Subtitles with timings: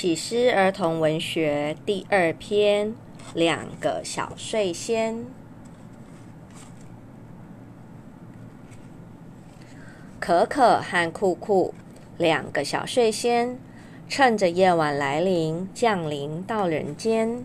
[0.00, 2.94] 启狮儿童文学第二篇：
[3.34, 5.26] 两个小睡仙。
[10.20, 11.74] 可可和酷酷
[12.16, 13.58] 两个小睡仙，
[14.08, 17.44] 趁着夜晚来临，降临到人间，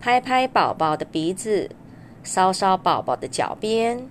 [0.00, 1.68] 拍拍宝宝的鼻子，
[2.24, 4.06] 搔搔宝宝的脚边。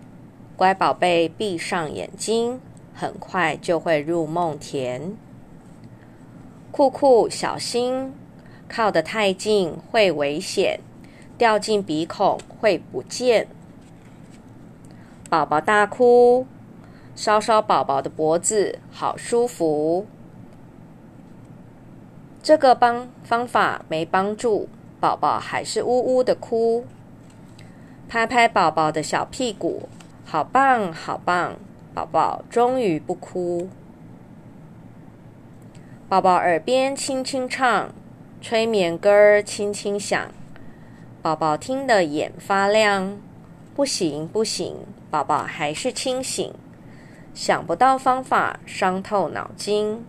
[0.57, 2.59] 乖宝贝，闭上眼睛，
[2.93, 5.15] 很快就会入梦田。
[6.73, 8.15] 酷酷，小心！
[8.67, 10.79] 靠得太近会危险，
[11.37, 13.47] 掉进鼻孔会不见。
[15.29, 16.47] 宝宝大哭，
[17.15, 20.07] 烧烧宝宝的脖子，好舒服。
[22.41, 24.67] 这个帮方法没帮助，
[24.99, 26.85] 宝宝还是呜呜的哭。
[28.09, 29.87] 拍拍宝宝的小屁股，
[30.25, 31.53] 好棒好棒，
[31.93, 33.69] 宝宝终于不哭。
[36.13, 37.91] 宝宝耳边轻轻唱，
[38.39, 40.29] 催眠歌儿轻轻响，
[41.23, 43.17] 宝宝听得眼发亮。
[43.73, 44.75] 不行不行，
[45.09, 46.53] 宝宝还是清醒，
[47.33, 50.05] 想不到方法，伤透脑筋。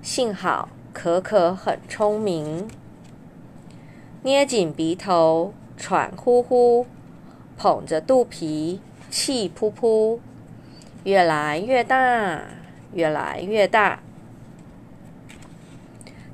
[0.00, 2.66] 幸好可可很聪明，
[4.22, 6.86] 捏紧鼻头，喘呼呼，
[7.58, 10.18] 捧着肚皮，气噗噗，
[11.04, 12.40] 越来越大，
[12.94, 14.00] 越来越大。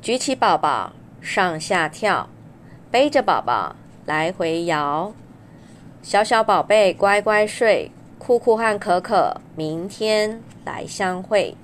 [0.08, 2.30] 举起宝宝，上下跳，
[2.90, 5.12] 背着宝宝来回摇。
[6.00, 11.54] 小小宝贝乖乖睡，酷酷和可可明天来相会。